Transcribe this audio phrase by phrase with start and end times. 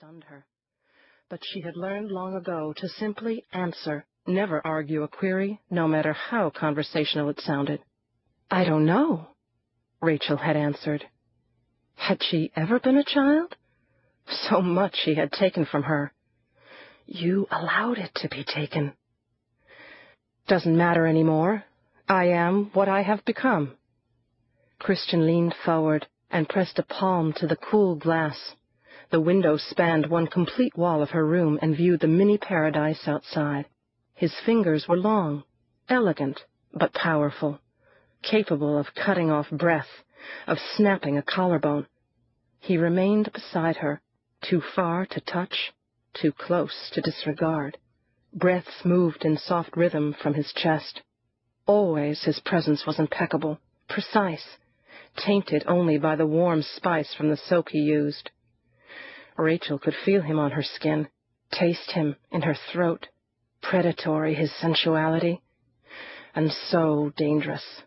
[0.00, 0.46] stunned her.
[1.28, 6.14] But she had learned long ago to simply answer, never argue a query, no matter
[6.14, 7.80] how conversational it sounded.
[8.50, 9.28] I don't know,
[10.00, 11.04] Rachel had answered.
[11.96, 13.56] Had she ever been a child?
[14.48, 16.14] So much he had taken from her.
[17.04, 18.94] You allowed it to be taken.
[20.48, 21.62] Doesn't matter any more.
[22.08, 23.76] I am what I have become.
[24.78, 28.54] Christian leaned forward and pressed a palm to the cool glass.
[29.10, 33.66] The window spanned one complete wall of her room and viewed the mini paradise outside.
[34.14, 35.42] His fingers were long,
[35.88, 37.60] elegant, but powerful,
[38.22, 40.04] capable of cutting off breath,
[40.46, 41.88] of snapping a collarbone.
[42.60, 44.00] He remained beside her,
[44.42, 45.72] too far to touch,
[46.14, 47.78] too close to disregard.
[48.32, 51.02] Breaths moved in soft rhythm from his chest.
[51.66, 53.58] Always his presence was impeccable,
[53.88, 54.58] precise,
[55.16, 58.30] tainted only by the warm spice from the soap he used.
[59.36, 61.08] Rachel could feel him on her skin,
[61.52, 63.08] taste him in her throat,
[63.62, 65.42] predatory his sensuality,
[66.34, 67.82] and so dangerous.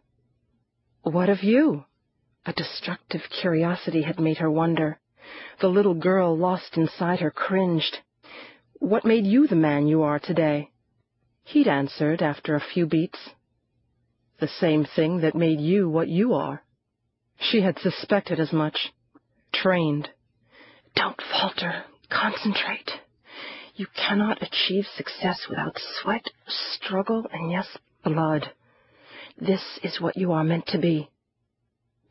[1.03, 1.85] What of you?
[2.45, 4.99] A destructive curiosity had made her wonder.
[5.61, 7.99] The little girl lost inside her cringed.
[8.79, 10.71] What made you the man you are today?
[11.43, 13.19] He'd answered after a few beats.
[14.39, 16.63] The same thing that made you what you are.
[17.39, 18.91] She had suspected as much.
[19.53, 20.09] Trained.
[20.95, 21.83] Don't falter.
[22.09, 22.91] Concentrate.
[23.75, 27.67] You cannot achieve success without sweat, struggle, and yes,
[28.03, 28.51] blood.
[29.37, 31.09] This is what you are meant to be.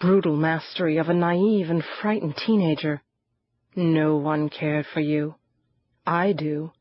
[0.01, 3.01] Brutal mastery of a naive and frightened teenager.
[3.77, 5.37] No one cared for you.
[6.05, 6.73] I do.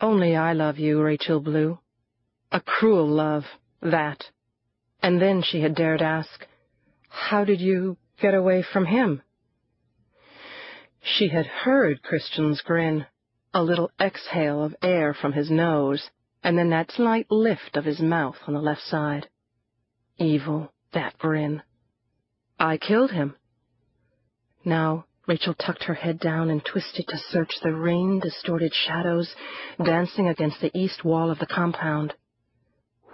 [0.00, 1.78] Only I love you, Rachel Blue.
[2.50, 3.44] A cruel love,
[3.82, 4.24] that.
[5.02, 6.46] And then she had dared ask,
[7.10, 9.22] How did you get away from him?
[11.02, 13.06] She had heard Christian's grin,
[13.52, 16.10] a little exhale of air from his nose,
[16.42, 19.28] and then that slight lift of his mouth on the left side.
[20.18, 21.62] Evil, that grin.
[22.58, 23.36] I killed him.
[24.64, 29.34] Now Rachel tucked her head down and twisted to search the rain-distorted shadows
[29.82, 32.14] dancing against the east wall of the compound.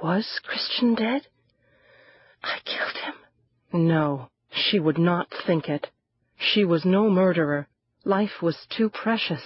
[0.02, 1.26] Was Christian dead?
[2.42, 3.14] I killed him.
[3.88, 5.88] No, she would not think it.
[6.36, 7.68] She was no murderer.
[8.06, 9.42] Life was too precious.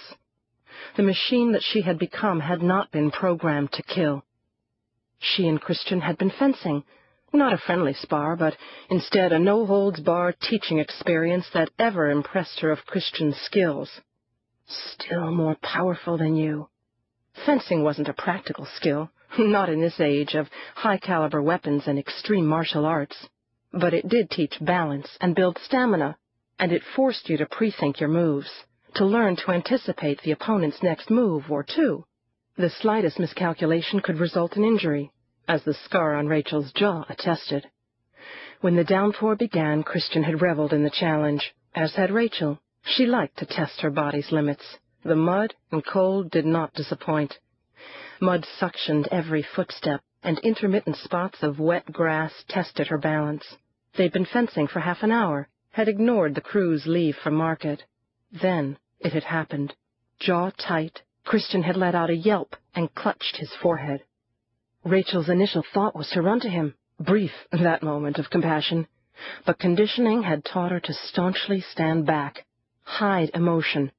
[0.94, 4.22] The machine that she had become had not been programmed to kill.
[5.18, 6.84] She and Christian had been fencing,
[7.32, 8.58] not a friendly spar, but
[8.90, 14.02] instead a no-holds-barred teaching experience that ever impressed her of Christian's skills.
[14.66, 16.68] Still more powerful than you.
[17.46, 22.84] Fencing wasn't a practical skill, not in this age of high-caliber weapons and extreme martial
[22.84, 23.26] arts.
[23.72, 26.18] But it did teach balance and build stamina,
[26.60, 28.50] and it forced you to pre-think your moves,
[28.94, 32.04] to learn to anticipate the opponent's next move or two.
[32.58, 35.10] The slightest miscalculation could result in injury,
[35.48, 37.66] as the scar on Rachel's jaw attested.
[38.60, 42.60] When the downpour began, Christian had reveled in the challenge, as had Rachel.
[42.84, 44.76] She liked to test her body's limits.
[45.02, 47.38] The mud and cold did not disappoint.
[48.20, 53.56] Mud suctioned every footstep, and intermittent spots of wet grass tested her balance.
[53.96, 57.84] They'd been fencing for half an hour, had ignored the crew's leave for market.
[58.32, 59.74] Then it had happened.
[60.18, 64.02] Jaw tight, Christian had let out a yelp and clutched his forehead.
[64.84, 68.86] Rachel's initial thought was to run to him, brief that moment of compassion,
[69.44, 72.46] but conditioning had taught her to staunchly stand back,
[72.82, 73.92] hide emotion,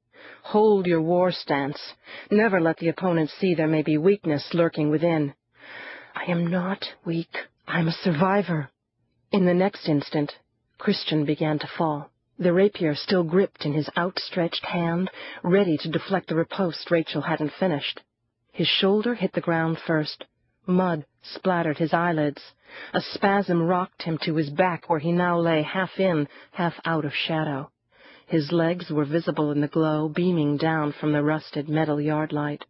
[0.44, 1.94] hold your war stance,
[2.30, 5.34] never let the opponent see there may be weakness lurking within.
[6.16, 7.38] I am not weak.
[7.68, 8.70] I'm a survivor.
[9.32, 10.34] In the next instant,
[10.82, 12.10] Christian began to fall,
[12.40, 15.12] the rapier still gripped in his outstretched hand,
[15.44, 18.02] ready to deflect the riposte Rachel hadn't finished.
[18.52, 20.26] His shoulder hit the ground first,
[20.66, 22.42] Mud splattered his eyelids.
[22.96, 27.06] A spasm rocked him to his back where he now lay half in, half out
[27.06, 27.70] of shadow.
[28.26, 32.66] His legs were visible in the glow beaming down from the rusted metal yard light.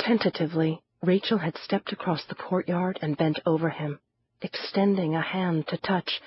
[0.00, 4.00] Tentatively, Rachel had stepped across the courtyard and bent over him,
[4.42, 6.20] extending a hand to touch.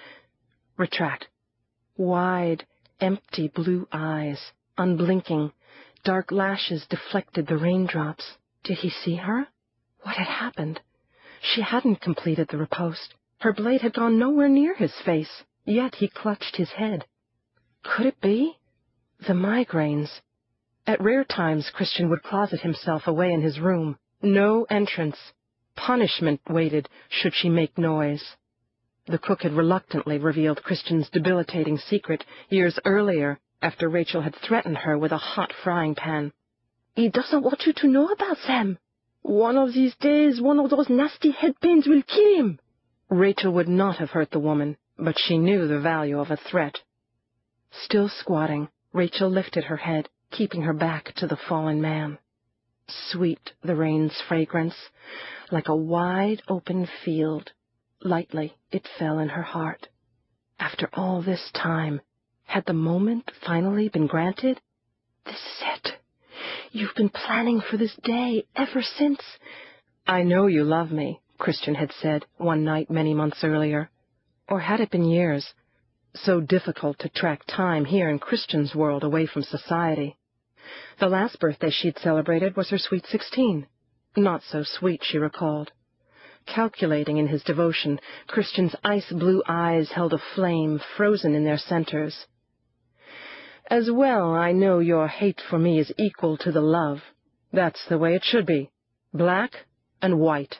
[0.77, 1.27] Retract.
[1.97, 2.65] Wide,
[2.99, 5.51] empty blue eyes, unblinking,
[6.03, 8.37] dark lashes deflected the raindrops.
[8.63, 9.47] Did he see her?
[10.01, 10.79] What had happened?
[11.41, 13.13] She hadn't completed the riposte.
[13.39, 17.05] Her blade had gone nowhere near his face, yet he clutched his head.
[17.83, 18.57] Could it be?
[19.19, 20.21] The migraines.
[20.85, 23.97] At rare times Christian would closet himself away in his room.
[24.21, 25.17] No entrance.
[25.77, 28.35] Punishment waited should she make noise.
[29.05, 34.97] The cook had reluctantly revealed Christian's debilitating secret years earlier, after Rachel had threatened her
[34.97, 36.33] with a hot frying pan.
[36.95, 38.79] He doesn't want you to know about them.
[39.21, 42.59] One of these days, one of those nasty head pains will kill him.
[43.09, 46.81] Rachel would not have hurt the woman, but she knew the value of a threat.
[47.71, 52.17] Still squatting, Rachel lifted her head, keeping her back to the fallen man.
[52.89, 54.75] Sweet the rain's fragrance,
[55.51, 57.51] like a wide open field.
[58.01, 59.87] Lightly it fell in her heart.
[60.59, 62.01] After all this time,
[62.45, 64.59] had the moment finally been granted?
[65.25, 65.99] This is it.
[66.71, 69.21] You've been planning for this day ever since.
[70.05, 73.89] I know you love me, Christian had said one night many months earlier.
[74.49, 75.53] Or had it been years?
[76.15, 80.16] So difficult to track time here in Christian's world away from society.
[80.99, 83.67] The last birthday she'd celebrated was her sweet sixteen.
[84.15, 85.71] Not so sweet, she recalled.
[86.45, 92.25] Calculating in his devotion, Christian's ice-blue eyes held a flame frozen in their centers.
[93.69, 96.99] As well I know your hate for me is equal to the love.
[97.51, 98.71] That's the way it should be.
[99.13, 99.51] Black
[100.01, 100.55] and white.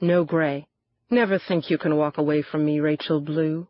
[0.00, 0.66] No gray.
[1.10, 3.66] Never think you can walk away from me, Rachel Blue.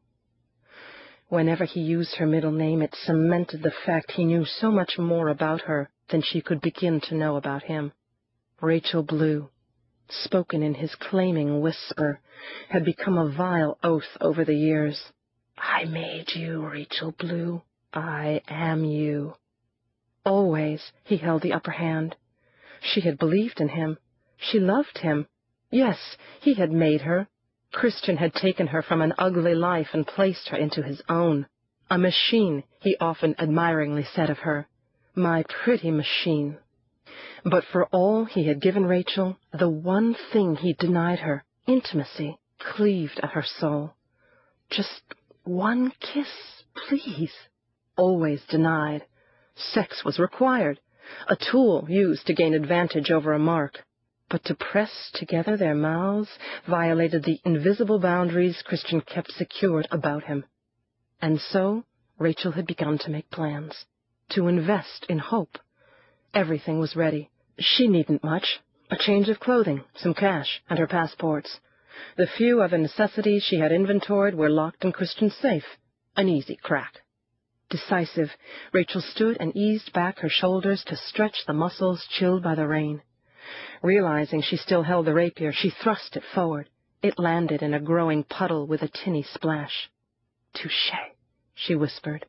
[1.33, 5.29] Whenever he used her middle name, it cemented the fact he knew so much more
[5.29, 7.91] about her than she could begin to know about him.
[8.61, 9.49] Rachel Blue,
[10.11, 12.21] spoken in his claiming whisper,
[12.69, 15.11] had become a vile oath over the years.
[15.57, 17.63] I made you, Rachel Blue.
[17.95, 19.37] I am you.
[20.27, 22.15] Always he held the upper hand.
[22.83, 23.97] She had believed in him.
[24.37, 25.27] She loved him.
[25.71, 27.27] Yes, he had made her.
[27.73, 31.47] Christian had taken her from an ugly life and placed her into his own.
[31.91, 34.69] A machine, he often admiringly said of her.
[35.15, 36.59] My pretty machine.
[37.45, 43.19] But for all he had given Rachel, the one thing he denied her, intimacy, cleaved
[43.23, 43.95] at her soul.
[44.71, 45.03] Just
[45.45, 47.33] one kiss, please
[47.97, 49.05] always denied.
[49.55, 50.81] Sex was required,
[51.29, 53.85] a tool used to gain advantage over a mark.
[54.33, 60.47] But to press together their mouths violated the invisible boundaries Christian kept secured about him.
[61.21, 61.85] And so
[62.19, 63.85] Rachel had begun to make plans,
[64.31, 65.59] to invest in hope.
[66.33, 67.29] Everything was ready.
[67.59, 68.61] She needn't much.
[68.91, 71.61] A change of clothing, some cash, and her passports.
[72.17, 75.77] The few other necessities she had inventoried were locked in Christian's safe.
[76.17, 77.03] An easy crack.
[77.69, 78.31] Decisive,
[78.73, 83.03] Rachel stood and eased back her shoulders to stretch the muscles chilled by the rain.
[83.83, 86.69] Realizing she still held the rapier, she thrust it forward.
[87.03, 89.91] It landed in a growing puddle with a tinny splash.
[90.55, 90.93] Touche,
[91.55, 92.27] she whispered,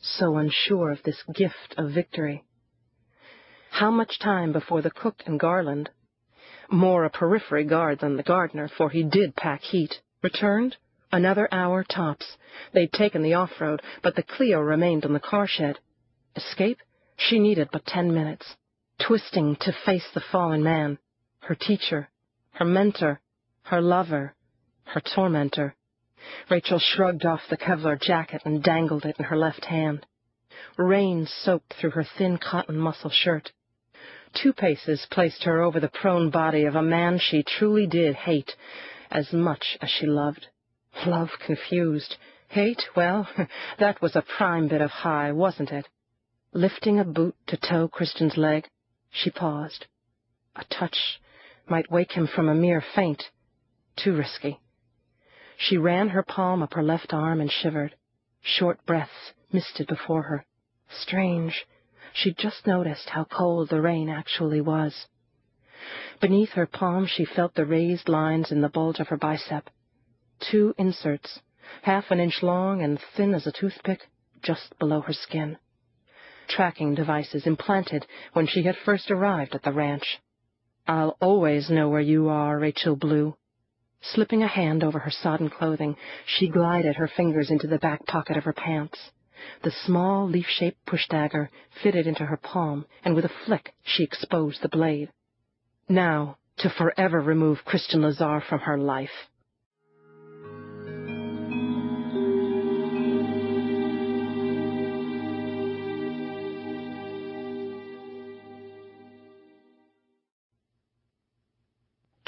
[0.00, 2.44] so unsure of this gift of victory.
[3.70, 5.90] How much time before the cook and Garland,
[6.70, 10.76] more a periphery guard than the gardener, for he did pack heat, returned?
[11.10, 12.36] Another hour tops.
[12.72, 15.78] They'd taken the off-road, but the Clio remained in the car shed.
[16.36, 16.78] Escape?
[17.16, 18.56] She needed but ten minutes.
[19.06, 20.96] Twisting to face the fallen man,
[21.40, 22.08] her teacher,
[22.52, 23.20] her mentor,
[23.64, 24.34] her lover,
[24.84, 25.74] her tormentor.
[26.48, 30.06] Rachel shrugged off the Kevlar jacket and dangled it in her left hand.
[30.76, 33.50] Rain soaked through her thin cotton muscle shirt.
[34.34, 38.54] Two paces placed her over the prone body of a man she truly did hate
[39.10, 40.46] as much as she loved.
[41.06, 42.16] Love confused.
[42.48, 42.82] Hate?
[42.94, 43.28] Well,
[43.80, 45.88] that was a prime bit of high, wasn't it?
[46.52, 48.68] Lifting a boot to toe Christian's leg,
[49.12, 49.86] she paused.
[50.56, 51.20] A touch
[51.68, 53.30] might wake him from a mere faint.
[53.94, 54.58] Too risky.
[55.56, 57.94] She ran her palm up her left arm and shivered.
[58.40, 60.44] Short breaths misted before her.
[60.88, 61.64] Strange.
[62.12, 65.06] She'd just noticed how cold the rain actually was.
[66.20, 69.70] Beneath her palm she felt the raised lines in the bulge of her bicep
[70.50, 71.40] two inserts,
[71.82, 74.08] half an inch long and thin as a toothpick,
[74.42, 75.56] just below her skin.
[76.48, 80.20] Tracking devices implanted when she had first arrived at the ranch.
[80.86, 83.36] I'll always know where you are, Rachel Blue.
[84.00, 85.96] Slipping a hand over her sodden clothing,
[86.26, 88.98] she glided her fingers into the back pocket of her pants.
[89.62, 91.50] The small leaf-shaped push dagger
[91.82, 95.10] fitted into her palm, and with a flick she exposed the blade.
[95.88, 99.30] Now, to forever remove Christian Lazar from her life.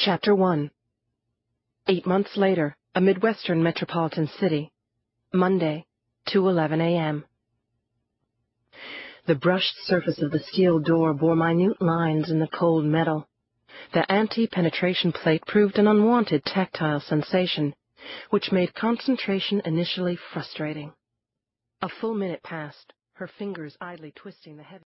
[0.04, 0.70] Chapter 1
[1.88, 4.70] Eight months later, a Midwestern metropolitan city.
[5.32, 5.86] Monday,
[6.28, 7.24] 2.11 a.m.
[9.26, 13.26] The brushed surface of the steel door bore minute lines in the cold metal.
[13.94, 17.74] The anti-penetration plate proved an unwanted tactile sensation,
[18.28, 20.92] which made concentration initially frustrating.
[21.80, 22.92] A full minute passed.
[23.14, 24.82] her fingers idly twisting the heavy